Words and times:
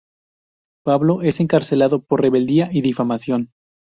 Pablo 0.83 1.21
es 1.21 1.39
encarcelado 1.39 2.01
por 2.01 2.21
rebeldía 2.21 2.69
y 2.71 2.81
difamación. 2.81 3.51